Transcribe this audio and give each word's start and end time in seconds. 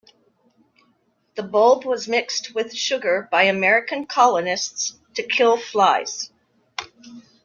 The 1.35 1.43
bulb 1.43 1.85
was 1.85 2.07
mixed 2.07 2.55
with 2.55 2.73
sugar 2.73 3.27
by 3.31 3.43
American 3.43 4.07
colonists 4.07 4.95
to 5.13 5.21
kill 5.21 5.57
flies. 5.57 6.31